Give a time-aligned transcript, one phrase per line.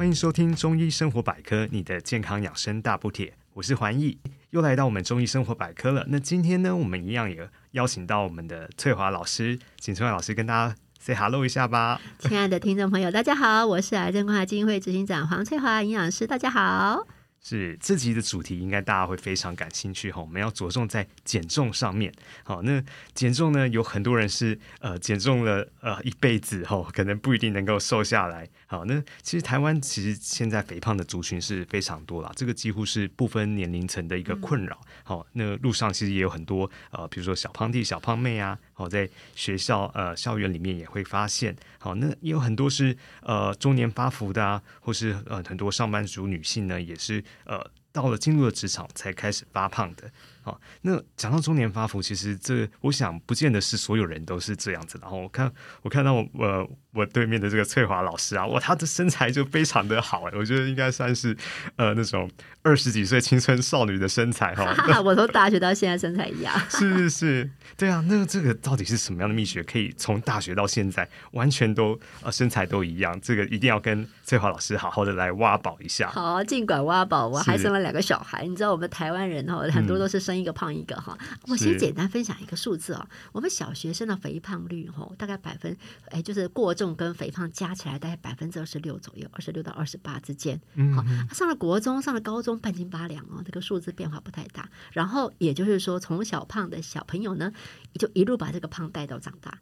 [0.00, 4.18] 欢迎收听中医生活百科，你的健康养生大补帖，我是环义，
[4.48, 6.06] 又来到我们中医生活百科了。
[6.08, 12.00] 那今天呢，我们一样也邀请到我们的翠华老师，请翠华老师跟大家 say hello 一下吧。
[12.18, 17.06] 亲爱的听众朋友，大家好，我是癌症关怀基金会执行长黄翠华营养师，大家好。
[17.42, 20.20] 是这集的主题，应该大家会非常感兴趣哈。
[20.20, 22.12] 我们要着重在减重上面。
[22.44, 22.82] 好，那
[23.14, 28.48] 减重呢，有很多人是呃减重了呃一辈子哈，可能不一定能够瘦下来。
[28.66, 34.78] 好，那其实台湾其实现在肥胖的族群是非常多啦，这个几乎是不分年龄层的一个困扰。
[35.02, 38.58] 好，那路上其实也有很多呃，比如说小胖弟、小胖妹啊。
[38.80, 41.54] 好，在学校呃校园里面也会发现。
[41.78, 50.10] 好，那也有很多是呃中年发福的啊，或是呃很多上班族女性呢，也是呃到了进入了职场才开始发胖的。
[50.42, 54.98] 好，那讲到中年发福，其实这我想不见得是所有人都是这样子。
[55.02, 55.52] 然后我看
[55.82, 61.36] 我看到我我对面的这个翠华老师啊，哇，她的身材就非常的好哎，我觉得应该算是
[61.76, 62.28] 呃那种
[62.62, 64.74] 二十几岁青春少女的身材哈。
[65.02, 66.58] 我从大学到现在身材一样。
[66.70, 73.20] 是是是，对啊，那这个到底是什么样的秘诀，可以从大学到现在完全都呃身材都一样？
[73.20, 76.08] 这个一定要跟翠华老师好好的来挖宝一下。
[76.08, 78.46] 好，尽管挖宝，我还生了两个小孩。
[78.46, 81.16] 你知道我们台湾人哈，很多都是生一个胖一个哈。
[81.48, 85.76] 我先简单分享一个数字哦，我们小学生的肥胖率哈，大概百分
[86.10, 90.60] 哎，就是过重跟肥胖加起来大概百分之二十六左右，二十六到二十八之间。
[90.94, 94.68] 好，上了国中，上了高中，半斤八两哦，这个数字变化不太大。
[94.92, 97.52] 然后也就是说，从小胖的小朋友呢，
[97.94, 99.58] 就一路把这个胖带到长大。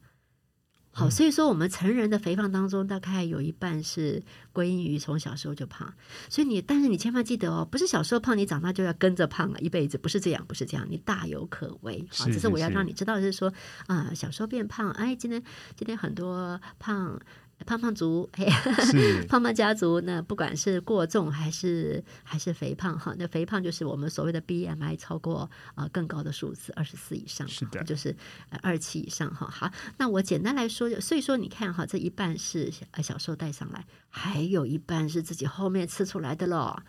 [0.99, 4.21] 好，所以说我们成人的肥胖当中，大概有一半是
[4.53, 5.95] 归因于从小时候就胖。
[6.29, 12.05] 所以你，但是你千万记得哦，不是小时候胖，你长大就要跟着胖了一辈子，不是这样，不是这样，你大有可为。
[12.11, 13.53] 好，只是我要让你知道，就是说
[13.87, 15.41] 啊，小时候变胖，哎，今天
[15.77, 17.21] 今天很多胖。
[17.67, 18.47] 胖胖族，嘿
[19.29, 28.17] 胖胖家族，呢不管是过重还是还是肥胖哈，那肥胖就是我们所谓的 BMI 超过啊更高的数字，二十四以上，是的，就是
[28.63, 29.49] 二七以上哈。
[29.51, 36.83] 好，那我简单来说，所以说你看哈，这一半是小时候带上来，还有一半是自己后面吃出来的咯。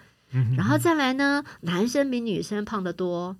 [0.55, 3.35] 然后再来呢，男生比女生胖得多，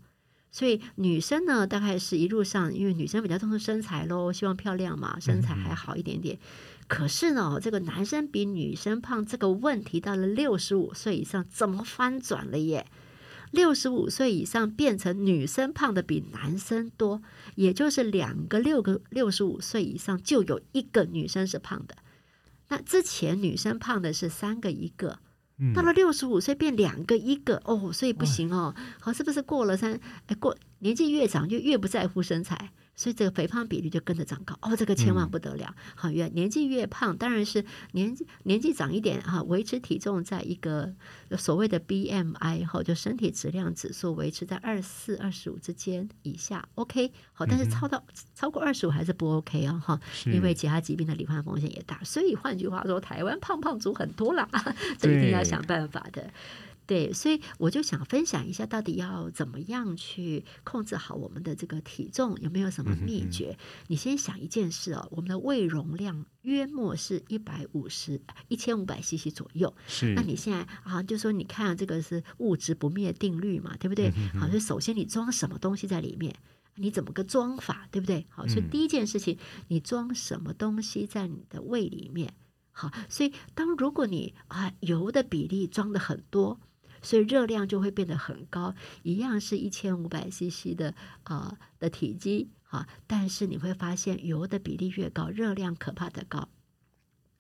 [0.52, 6.40] 所以女生呢，大概是一路上，因为女生比较重视身材喽，希望漂亮嘛，身材还好一点点。
[6.88, 12.88] 可是呢，这个男生比女生胖这个问题，到了六十五岁以上怎么翻转了耶？
[13.52, 17.22] 六十五岁以上变成女生胖的比男生多，
[17.56, 21.96] 也就是两个六个六十五岁以上就有一个女生是胖的。
[22.68, 25.18] 那之前女生胖的是三个一个，
[25.75, 28.74] 到了六十五岁变两个一个哦，所以不行哦。
[29.00, 32.72] 好，是不是过了三哎过年纪越长就越不在乎身材？
[33.00, 35.74] 所以这个肥胖比例就跟着长高哦，这个千万不得了。
[35.96, 40.94] 好，越年纪越胖，当然是年纪年纪长一点哈，维持体重在一个
[41.38, 47.14] 所谓的 BMI 哈，就身体质量指数维持在二四二十五之间以下，OK。
[47.32, 48.04] 好，但是超到
[48.36, 52.04] 超过二十五还是不 OK 啊哈，因为其他疾病的罹患风险也大。
[52.04, 54.46] 所以换句话说，台湾胖胖族很多啦，
[55.00, 56.30] 这一定要想办法的。
[56.90, 63.56] 对，所以我就想分享一下，到底要怎么样去控制好我们的这个体重，有没有什么秘诀？
[63.86, 69.72] 你先想一件事哦，我们的胃容量约莫是一百五十一千五百 CC 左右。
[69.86, 74.12] 是，那你现在啊，就说你看这个是物质不灭定律嘛，对不对？
[74.40, 76.36] 好，所以首先你装什么东西在里面，
[76.74, 78.26] 你怎么个装法，对不对？
[78.30, 82.34] 好，所以第一件事情，你装什么东西在你的胃里面？
[82.72, 86.60] 好，所以当如果你啊油的比例装的很多。
[87.01, 88.74] 所以热量就会变得很高，
[89.04, 90.94] 一样是一千五百 CC 的
[91.24, 96.50] 啊的体积啊，但是你会发现油的比例越高，热量可怕的高。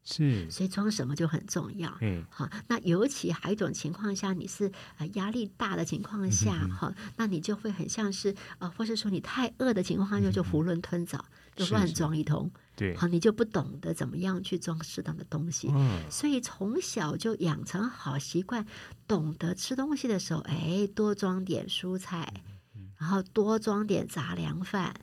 [0.01, 1.95] 是，所以装什么就很重要。
[2.01, 11.23] 嗯，好，那尤其还有一种情况下，你是呃压力大的情况下哈，那你就会很像是呃，或是说你太饿的情况下，就囫囵吞枣，
[11.55, 12.49] 就乱装一通。
[12.79, 15.69] 对，好，你就不懂得怎么样去装适当的东西。
[15.71, 18.65] 嗯，所以从小就养成好习惯，
[19.05, 22.33] 懂得吃东西的时候，哎，多装点蔬菜。
[22.97, 24.93] 然后多装点杂粮饭，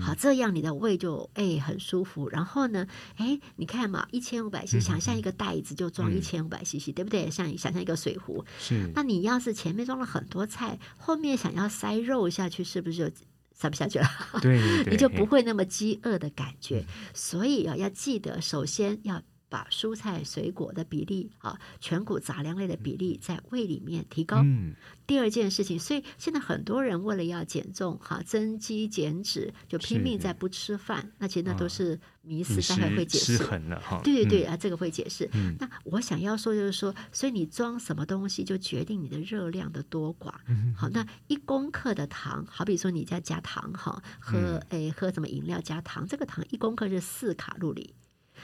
[0.00, 2.28] 好，这样你的胃就哎很舒服。
[2.28, 2.86] 然后呢，
[3.16, 7.28] 哎，你看嘛，一千五百 cc，想象一个袋子就装嗯一千五百 cc，对不对？
[7.28, 13.16] 像想象一个水壶，是那你要是前面装了很多菜，后面想要塞肉下去，是不是就
[13.62, 14.06] 塞不下去了？
[14.42, 16.84] 对对对， 你就不会那么饥饿的感嗯觉。
[17.14, 24.40] 所以啊，要记得，首先要把蔬菜水果的比例啊，全谷杂粮类的比例在胃里面提高。
[24.42, 31.12] 嗯第二件事情，所以现在很多人为了要减重哈、增肌减脂，就拼命在不吃饭。
[31.18, 33.36] 那其实那都啊是迷思，饮待会解释。
[33.42, 35.28] 衡了哈，对对对、嗯啊，这个会解释。
[35.34, 40.32] 嗯那我想要说就是说，所以你装什么东西就决定你的热量的多寡。
[40.46, 47.92] 嗯好，那一公克的糖，好比说你在加糖哈，喝嗯诶、喝什么饮料加糖，这个糖一公克是四卡路里，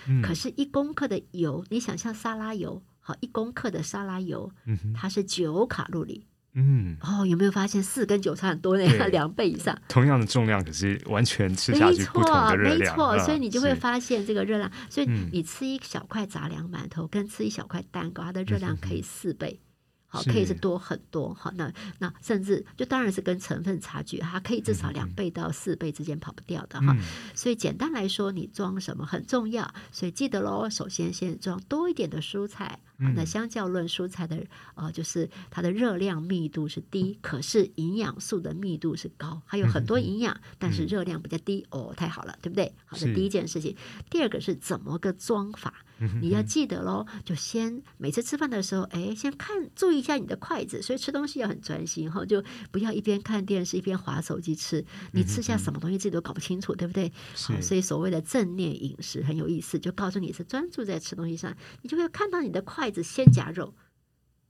[0.06, 6.26] 嗯可是，一公克的油，你想象沙拉油，好，一公克的沙拉油嗯它是九卡路里。
[6.54, 8.84] 嗯，哦，有没有发现四跟九差很多呢？
[8.86, 9.78] 对 两倍以上。
[9.88, 14.70] 同样的重量，可是完全吃下没去不同错，没的热量，错，啊所以你就会发现这个热量。
[14.88, 19.60] 所以嗯你吃一小块杂粮馒头，跟吃一小块蛋糕，它的热量可以四倍。
[20.08, 21.32] 好，是可以是多很多。
[21.34, 26.96] 好，那那甚至就当然是跟成分差距，它可以至少两倍到四倍之间跑不掉的哈。
[26.98, 29.72] 嗯所以简单来说，你装什么很重要。
[29.92, 32.80] 所以记得喽，首先先装多一点的蔬菜。
[32.98, 34.44] 好那嗯相较论蔬菜的
[34.74, 41.64] 呃，就是它的热量密度是低，可是营养素的密度是高，还有很多营养，但是热量比较低。
[41.70, 42.72] 哦，太好了，对不对？
[42.86, 43.76] 好，这是第一件事情。
[44.10, 45.74] 第二个是怎么个装法？
[46.20, 57.12] 你要记得喽，就先每次吃饭的时候，哎，先看注意一下你的筷子，所以吃东西要很专心哈，就不要一边看电视一边划手机吃，你吃下什么东西自己都搞不清楚，对不对？
[57.34, 63.74] 好，是所以所谓的正念饮食很有意思，就告诉你是专注在吃东西上，你就会看到你的筷子先夹肉。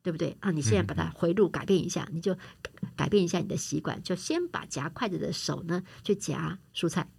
[0.00, 0.50] 对不对啊？
[0.52, 7.10] 你现在把它回路改变一下，你就改改变一下你的习惯，就先把夹筷子的手呢，去夹蔬菜。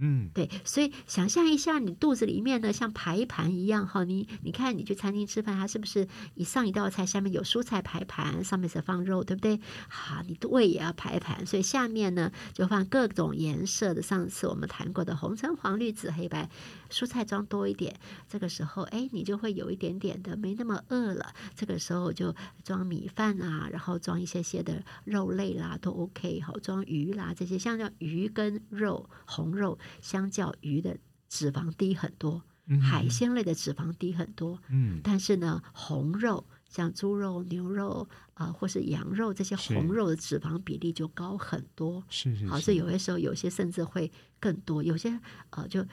[0.00, 9.60] 嗯对，所以想象一下，你肚子里面呢像排盘一样哈，你你看你去餐厅吃饭，它是不是一上一道菜下面有蔬菜排盘，上面是放肉，对不对？
[9.88, 16.48] 好，你的胃也要排盘，所以下面呢就放各种颜色的，上次我们谈过的红橙黄绿紫黑白，
[16.90, 17.98] 蔬菜装多一点，
[18.28, 29.76] 这个时候哎，你就会有一点点的没那么饿了，这个时候就装米饭啊，然后装一些些的肉类啦，都 OK，好，装鱼啦这些，像叫鱼跟肉红肉。
[30.00, 30.96] 相较鱼的
[31.28, 35.00] 脂肪低很多，嗯海鲜类的脂肪低很多，嗯。
[35.02, 42.00] 但是呢，红肉像猪肉、牛肉啊、呃或是羊肉这些红肉的脂肪比例就高很多。
[42.00, 45.18] 好，是是好所以有些时候有些甚至会更多，有些
[45.50, 45.84] 呃就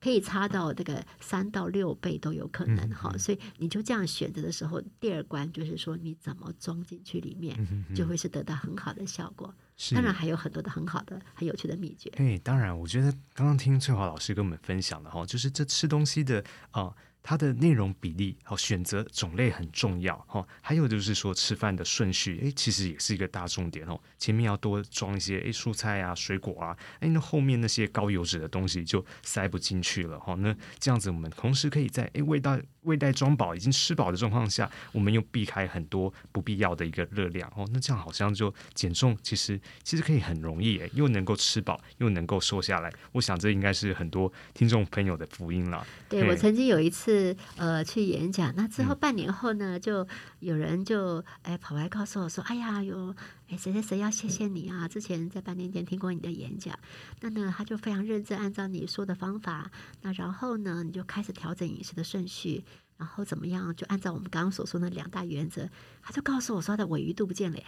[0.00, 7.56] 可以差到这个三到六倍都有可能嗯哈、所以你就这样选择的时候，第二关就是说你怎么装进去里面，
[7.94, 9.54] 就会是得到很好的效果。
[9.76, 12.10] 是当然还有很多的很好的、很有趣的秘诀。
[12.16, 16.38] 对，当然，我觉得刚刚听翠华老师跟我们分享的哈，就是这吃东西的
[16.70, 20.46] 啊、呃它的内容比例好选择种类很重要哈。
[20.60, 23.98] 还有就是说吃饭的顺序，诶，其实也是一个大重点哦。
[24.18, 30.34] 前面要多装一些诶蔬菜啊、水果啊，诶，那后面那些高油脂的东西就塞不进去了哈。
[30.34, 37.66] 那这样子我们同时可以在诶胃袋胃袋装饱、已经吃饱的状况下，我们又避开很多不必要的一个热量哦。
[37.72, 42.92] 那这样好像就减重，其实其实可以很容易诶，又能够吃饱，又能够瘦下来。
[43.12, 45.86] 我想这应该是很多听众朋友的福音了。
[46.10, 47.13] 对我曾经有一次
[47.56, 50.06] 呃去演讲，那之嗯后半年后呢，就
[50.40, 53.14] 有人就哎跑来告诉我说：“哎呀，有
[53.48, 54.88] 哎谁谁谁要谢谢你啊！
[54.88, 56.78] 之前在半年前听过你的演讲，
[57.20, 59.70] 那呢他就非常认真按照你说的方法，
[60.02, 62.64] 那然后呢你就开始调整饮食的顺序，
[62.96, 65.68] 然后怎么样就按照我们刚刚所说的两大原则，
[66.02, 67.64] 他就告诉我说他的尾鱼肚不见了耶。”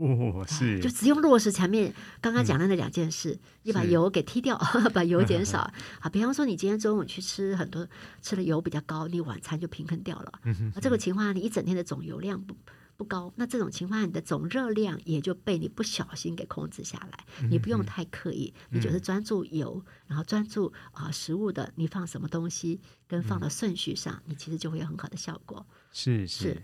[0.00, 4.58] 哦，是就只用落实前面刚刚讲的那两件事，你把油给踢掉，
[4.94, 5.58] 把油减少
[6.00, 6.08] 啊。
[6.10, 7.86] 比方说，你今天中午去吃很多，
[8.22, 10.32] 吃的油比较高，你晚餐就平衡掉了。
[10.44, 12.56] 嗯哼啊，这个情况下，你一整天的总油量不
[12.96, 17.48] 不高，那这种情况下，你的总热量也就被你不小心给控制下来。
[17.50, 25.66] 你不用太刻意，你就是专注油，然后专注啊食物的你放什么东西跟放的顺序上，你其实就会有很好的效果。
[25.92, 26.62] 是是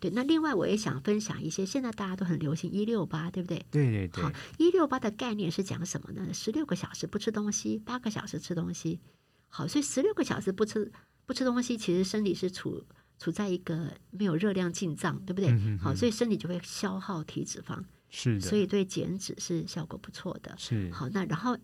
[0.00, 0.10] 对。
[0.10, 3.64] 那另外，我也想分享一些，现在大家都很流行一六八，对不对？
[3.70, 6.32] 对对对好，一六八的概念是讲什么呢？
[6.32, 9.00] 十六个小时不吃东西，八个小时吃东西。
[9.48, 10.90] 好，所以十六个小时不吃
[11.26, 12.84] 不吃东西，其实身体是处
[13.18, 15.50] 处在一个没有热量进账，对不对？
[15.50, 20.54] 嗯哼好，所以身体就会消耗体脂肪，是的，所以对减脂是效果不错的。
[20.56, 21.56] 是好，那然后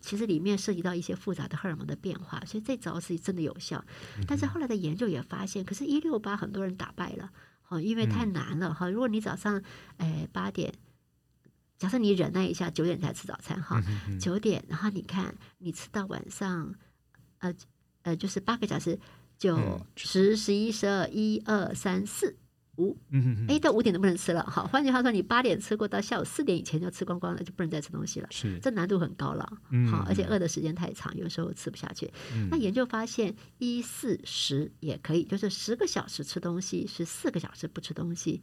[0.00, 3.84] 其实里面涉及到一些复杂的荷尔蒙的变化，所以这招是真的有效。
[4.18, 7.30] 嗯但是后来的研究也发现，可是，一六八很多人打败了，
[7.74, 8.88] 好，因为太嗯难了哈。
[8.88, 9.60] 如果你早上
[9.96, 10.72] 诶八点
[11.76, 13.82] 假设你忍耐一下，九点才吃早餐哈，
[14.20, 16.72] 九点，然后你看你吃到晚上，
[17.38, 17.52] 呃
[18.02, 18.98] 呃，就是八个小时，
[19.36, 22.36] 九、十、十一、十二，一二三四
[22.76, 24.42] 五，嗯哎，到五点都不能吃了。
[24.44, 28.28] 好，换句话说，你八点吃过，到下午四点以前就吃光光了，就不能再吃东西了。
[28.30, 29.46] 是，这难度很高了。
[29.90, 32.12] 好，而且饿的时间太长，有时候吃不下去。
[32.50, 38.42] 那研究发现，一四十也可以，就是十个小时吃东西，十四个小时不吃东西。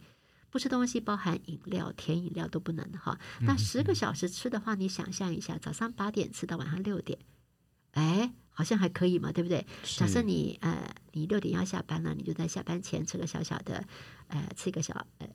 [0.50, 3.18] 不吃东西，包含饮料、甜饮料都不能哈。
[3.40, 7.18] 那十个小时吃的话，你想象一下，早上八点吃到晚上六点，
[7.92, 9.66] 哎，好像还可以嘛，对不对？
[9.98, 13.84] 假设你呃，你六点要下班了，你就在下班前吃个小小的，
[14.28, 15.28] 呃，吃一个小呃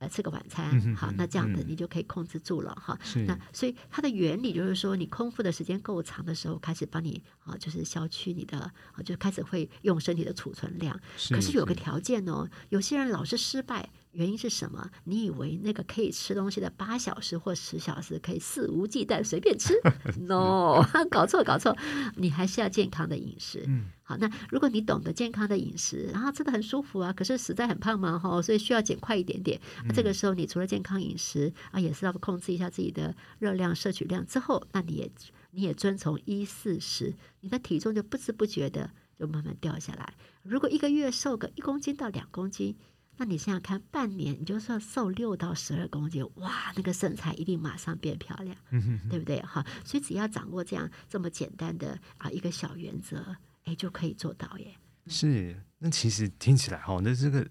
[0.00, 2.98] 呃吃个晚餐，好，那这样子你就可以控制住了哈。
[3.26, 10.98] 那所以它的原理就是说，你空腹的时间够长的时候，开始帮你啊，就是消去你的啊，就开始会用身体的储存量。
[11.30, 13.88] 可是有个条件哦，有些人老是失败。
[14.12, 14.90] 原因是什么？
[15.04, 19.74] 你以为那个可以吃东西的八小时或十小时可以肆无忌惮随便吃？
[20.18, 21.76] No， 搞错搞错，
[22.16, 23.64] 你还是要健康的饮食。
[23.66, 29.60] 嗯，好，那如果你懂得健康的饮食，然后吃的很舒服啊，可是实在很胖嘛，哈，所以需要减快一点点。
[29.94, 34.26] 这个时候，你除了健康饮食啊，也是要控制一下自己的热量摄取量。
[34.26, 35.10] 之后，那你也
[35.50, 40.14] 你也遵从一四十，你的体重就不知不觉的就慢慢掉下来。
[40.42, 42.74] 如果一个月瘦个一公斤到两公斤。
[43.20, 48.56] 那你想想看，半年你就算瘦六到十二公斤，哇，那个身材一定马上变漂亮，
[49.10, 49.40] 对不对？
[49.42, 54.72] 哈，所以只要掌握这样这么简单的啊一个小原则，哎，就可以做到耶。
[55.08, 57.44] 是，那其实听起来哈，那这个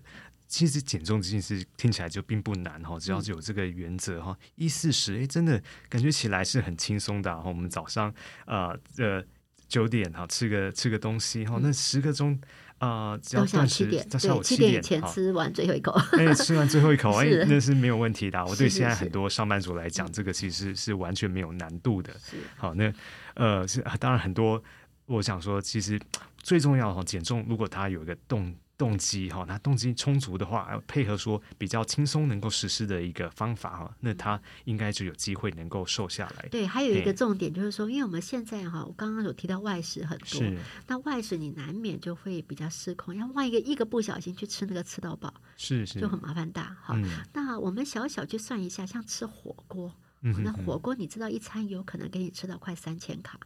[0.48, 7.50] 其实减重这件事听起来就并不难哈，只要有这个原则哈，一四十，哎，真的感觉起来是很轻松的哈。
[7.50, 8.14] 我们早上
[8.46, 8.70] 呃
[9.00, 9.22] 呃
[9.68, 12.40] 九点哈吃个吃个东西哈，那十个钟。
[12.80, 15.92] 啊，到下午七点，对，七点以前吃完最后一口。
[16.18, 18.46] 哎，吃完最后一口， 哎，那是没有问题的。
[18.46, 22.16] 我对现在很多上班族来讲，这个其实是完全没有难度的。
[22.56, 22.94] 好，那
[23.36, 24.62] 呃，是当然很多，
[25.06, 26.00] 我想说，其实
[26.38, 28.56] 最重要的哈，减重如果它有一个动。
[28.78, 36.48] 动机哈，那动机充足的话，配合说比较轻松能够实施的一个方法哈，那他应该就有机会能够瘦下来。
[36.50, 40.42] 对，还有一个重点就是说，因为我们现在哈，我刚刚有提到外食很多，
[40.86, 46.96] 那外食你难免就会比较失控，要万一个一个不小心去吃那个吃到饱，是是，就很麻烦大哈。
[47.34, 49.92] 那我们小小去算一下，像吃火锅，
[50.22, 53.40] 那火锅你知道一餐有可能给你吃到快三千卡。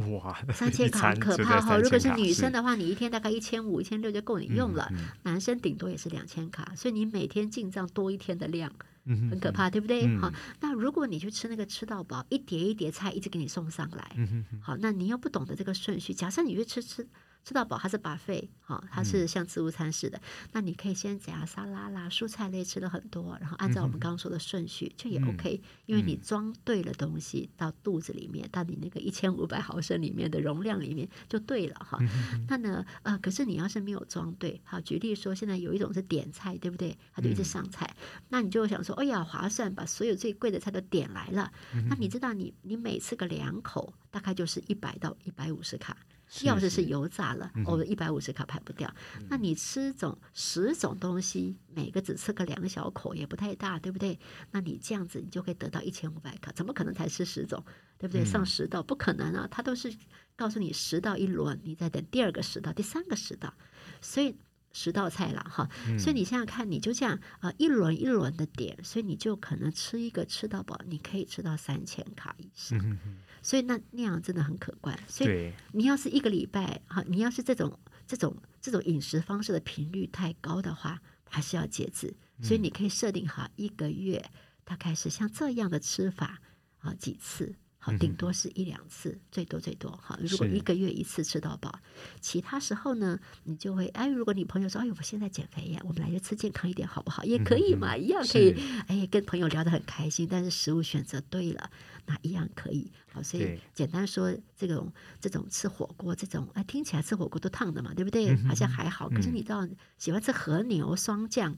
[0.00, 1.76] 哇， 三千卡可怕哈！
[1.78, 4.90] 如果是女生的话，你一天大概一千五、一千六就够你用了。
[5.22, 8.72] 男生顶多也是两千卡，所以你每天进账多一天的量，
[9.06, 10.06] 很可怕，对不对？
[10.18, 14.16] 好，那如果你去吃那个吃到饱，一碟一碟菜一直给你送上来，
[14.62, 17.06] 好，那你又不懂得这个顺序，假设你去吃吃。
[17.44, 20.20] 吃到饱，它是把费，哈，它是像自助餐似的。
[20.52, 25.60] 那你可以先夹沙拉啦、蔬菜类吃了很多，然后按照我们刚刚说的顺序，就也 OK。
[25.86, 31.98] 因为你装对了东西到肚子里面，到你那个一千五百毫升里面的容量里面就对了哈。
[32.46, 36.96] 那呢，呃，可是你要是没有装对，好，举例说，现在有一种是点菜，对不对？
[37.12, 37.96] 它就一直上菜，
[38.28, 41.50] 那你就想说，哎呀，划算，把所有最贵的菜都点来了。
[41.88, 45.96] 那你知道，你你每次个两口，大概就是一百到一百五十卡。
[46.42, 48.92] 要是是油炸了，我们，一百五十卡排不掉。
[49.28, 54.18] 那你吃种十种东西，每个只吃个两小口，也不太大，对不对？
[54.50, 56.52] 那你这样子，你就可以得到一千五百卡。
[56.52, 57.64] 怎么可能才吃十种，
[57.98, 58.24] 对不对？
[58.24, 59.48] 上十道不可能啊！
[59.50, 59.92] 他都是
[60.36, 63.52] 告诉你十道一轮，你再等第二个十道、第三个十道，
[64.00, 64.36] 所以
[64.72, 65.68] 十道菜了哈。
[65.98, 72.98] 所以你想想看，你就这样啊，一轮一轮的点，所以你就可能吃一个吃到饱，你可以吃到三千卡以上。
[73.42, 74.98] 所以那那样真的很可观。
[75.08, 82.14] 所以你要是一个礼拜哈，你要是这种这种这种饮食方式的频率太高的话，还是要节制。
[82.42, 84.24] 所以你可以设定好一个月，
[84.64, 86.40] 大概是像这样的吃法
[86.78, 87.54] 啊几次。
[87.82, 89.90] 好，顶多是一两次，最多最多。
[90.02, 91.80] 好，如果一个月一次吃到饱，
[92.20, 97.24] 其他时候呢，你就会哎，如果你朋友说，哎呦，我现在减肥呀，我们来就吃健康一点，好不好？
[97.24, 98.54] 也可以嘛，一样可以。
[98.86, 101.70] 哎，跟朋友聊得很开心，但是食物选择对了，
[102.06, 102.90] 那一样可以。
[103.12, 108.36] 好，所以简单说，这种这种吃火锅，这种哎，听起来吃火锅都烫的嘛，对不对？
[108.46, 109.08] 好像还好。
[109.08, 109.66] 可是你知道，
[109.98, 111.56] 喜欢吃和牛双酱，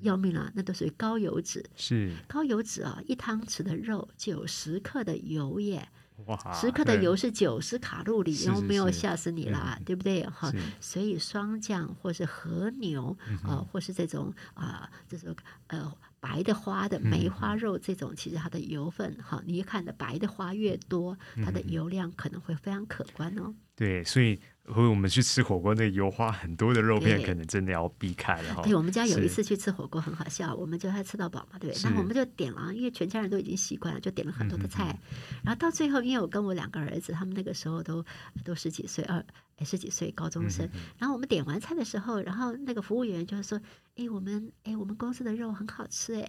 [0.00, 1.64] 要命了，那都属于高油脂。
[1.76, 5.58] 是高油脂啊，一汤匙的肉就有十克的油。
[5.60, 5.88] 耶，
[6.26, 6.52] 哇！
[6.52, 9.80] 十克的油是九十卡路里，有没有吓死你啦？
[9.86, 10.26] 对不对？
[10.26, 15.34] 哈，所以双酱或是和牛啊，或是这种啊，这种
[15.68, 23.54] 呃白的花的梅花肉这种，其实它的油分哈，你一看的白的花越多，它的油量可能会非常可观哦。
[23.74, 28.62] 对，所以或者我们去吃火锅，那个油花很多的肉片，可能真的要避开了哈。
[28.62, 31.74] 对，我们家有一次去吃火锅很好笑，我们就还吃到饱嘛，对不对？
[31.74, 34.94] 是然后我们就点了，因为全家人都已经习惯了，就点了很多的菜。
[35.42, 38.04] 然后到最后，因为我跟我两个儿子，他们那个时候都
[38.44, 39.24] 都十几岁，二哎
[39.64, 40.68] 十几岁高中生。
[40.98, 43.60] 然后我们点完菜的时候，然后那个服务员就说
[43.96, 46.26] ：“哎，我们哎我们公司的肉很好吃哎。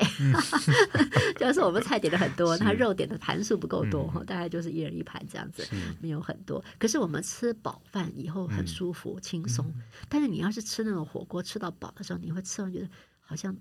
[1.38, 5.67] 就是我们菜点的很多，是他肉点的盘数不够多哈，大概就是一人一盘这样子，
[6.00, 6.63] 没有很多。
[6.77, 9.73] 可是我们吃饱饭以后很舒服、轻松。
[10.09, 13.55] 但是你要是吃那种火锅吃到饱的时候，你会吃完觉得好像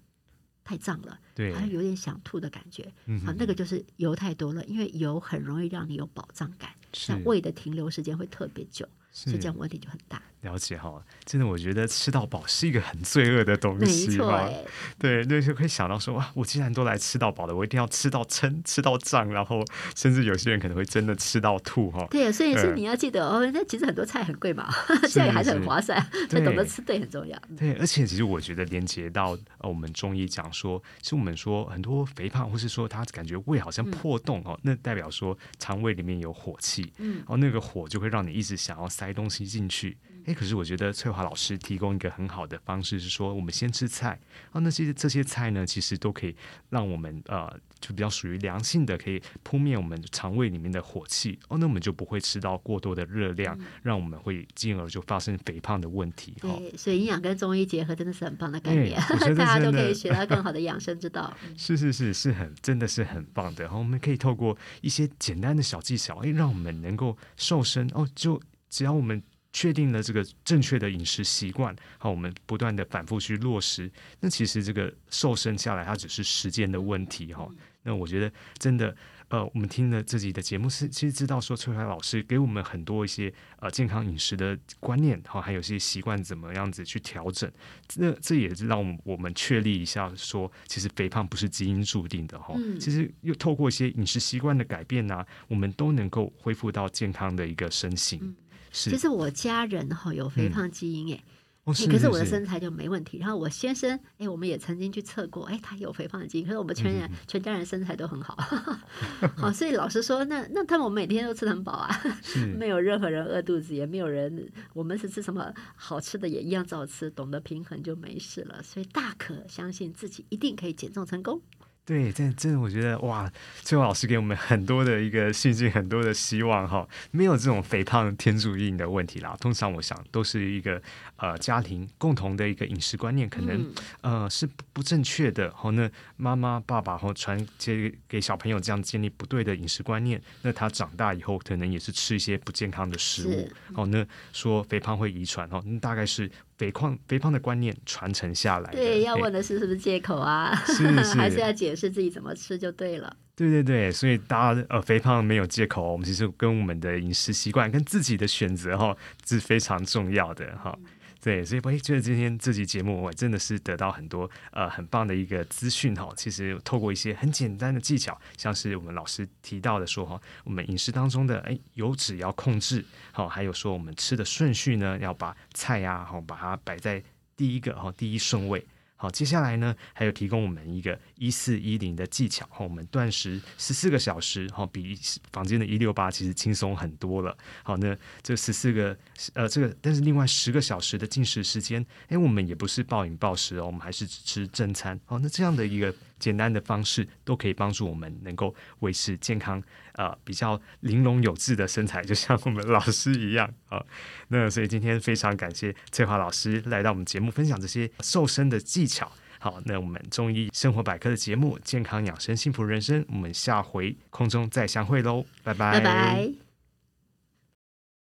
[0.64, 2.92] 太胀了，对好像有点想吐的感觉。
[3.06, 10.20] 嗯好，那个就是油太多了，因为油很容易让你有饱胀感，是那胃的停留时间会特别久，所以这样问题就很大。
[10.40, 14.36] 了解哈，真的，我觉得吃到饱是一个很罪恶的东没错，西哈。
[14.38, 14.64] 哎，
[14.98, 19.62] 对，那就会想到说哇，我既然都来吃到饱了，我一定要吃到撑，吃到胀，然后
[19.94, 22.06] 甚至有些人可能会真的吃到吐哈。
[22.10, 24.72] 对，所以是嗯你要记得哦，那其实很多菜很贵嘛，
[25.10, 26.00] 这样还是很划算，
[26.30, 27.38] 所以懂得吃对很重要。
[27.58, 39.96] 对，而且其实我觉得连接到呃我们中医讲说，其实我们说很多肥胖，或是说他感觉胃好像破洞哦，那代表说肠胃里面有火气，嗯，然后，那个火就会让你一直想要塞东西进去。
[40.26, 44.20] 诶，可是我觉得翠华老师提供一个很好的方式是说，我们先吃菜，
[44.52, 46.36] 哦，那些这些菜呢，其实都可以
[46.68, 51.38] 让我们呃，就比较属于良性的，可以扑灭我们肠胃里面的火气。
[51.48, 56.34] 哦，那我们就不会吃到过多的热量，让我们会进而就发生肥胖的问题。
[56.42, 59.00] 哦，对，所以营养跟中医结合真的是很棒的概念
[59.34, 61.34] 大家都可以学到更好的 养生之道。
[61.56, 63.64] 是是是是很真的是很棒的。
[63.64, 68.06] 然后我们可以透过一些简单的小技巧，诶，让我们能够瘦身哦。
[68.14, 68.38] 就
[68.70, 69.22] 只要我们
[69.52, 77.46] 确定了这个正确的饮食习惯，好，我们不断的反复去落实，那其实这个瘦身下来，它只是时间的问题哈。
[77.82, 78.96] 那我觉得真的。
[79.30, 87.48] 呃，我们听了自己的节目是，其实知道说翠华老师给我们很多一些呃健康饮食的观念，哈，还有一些习惯怎么样子去调整。
[87.94, 92.54] 那这也是让我们我们确立一下说，其实肥胖不是基因注定的哈。
[92.56, 98.34] 嗯其实又透过一些饮食习惯的改变呢、我们都能够恢复到健康的一个身形。
[98.70, 101.22] 其，实我家人哈有肥胖基因哎。
[101.64, 103.18] 可是我的身材就没问题。
[103.18, 108.34] 然后我先生，哎，我们也曾经去测过，哎，他有肥胖的基因，可是我们全嗯人、全家人身材都很好。
[109.36, 111.88] 好，所以老实说，那那他们每天都吃得很饱啊，
[112.58, 118.60] 没有任何人饿肚子，也没有人我们是吃什么好吃的也一样照吃，懂得平衡就没事了。
[118.64, 121.40] 所以大可相信自己一定可以减重成功。
[121.84, 123.28] 对，真真的，我觉得哇，
[123.62, 129.36] 翠华老师给我们很多的一个信心，很多的希望哈，没有这种肥胖天注定的问题啦。
[129.40, 130.80] 通常我想都是一个
[131.16, 133.60] 呃家庭共同的一个饮食观念，可能、
[134.02, 135.52] 嗯呃是不不正确的。
[135.56, 143.54] 好，那妈妈爸爸或传接给小朋友这样建立不对的饮食观念，那他长大以后可能也是吃一些不健康的食物是。
[143.74, 148.70] 好，那说肥胖会遗传哦，那大概是肥胖肥胖的观念传承下来。
[148.70, 150.54] 对，要问的是是不是借口啊？
[150.66, 153.16] 是是 还是要解释自己怎么吃就对了。
[153.34, 158.94] 对对对，所以大家呃肥胖没有借口哦，我们其实跟我们的饮食习惯跟自己的选择哈、
[159.26, 160.78] 是非常重要的哈。
[161.22, 166.10] 对，所以我觉得今天这期节目我真的是得到很多呃很棒的一个资讯哈。
[166.16, 177.02] 其实透过一些很简单的技巧，像是我们老师提到的说哈，我们饮食当中的哎油脂要控制，好，还有说我们吃的顺序呢，要把菜呀好把它摆在
[177.36, 178.66] 第一个哈第一顺位。
[179.00, 184.94] 好，接下来呢，还有提供我们一个一四一零的技巧，哈，我们断食十四个小时，哈，比
[185.32, 187.34] 房间的一六八其实轻松很多了。
[187.62, 188.94] 好，那这十四个，
[189.32, 195.00] 呃，这个，但是另外十个小时的进食时间，哎，我们也不是暴饮暴食哦，我们还是只吃正餐。
[195.06, 199.60] 哦，那这样的一个简单的方式，都可以帮助我们能够维持健康，
[199.94, 203.84] 呃，比较玲珑有致的身材，就像我们老师一样啊。
[204.28, 209.10] 那所以今天非常感谢翠华老师来到我们节目，分享这些瘦身的技巧。
[209.40, 216.49] 好，那我们中医生活百科的节目《健康养生幸福人生》，我们下回空中再相会喽，拜拜，拜拜。